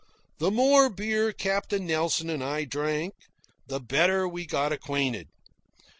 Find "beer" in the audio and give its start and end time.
0.89-1.31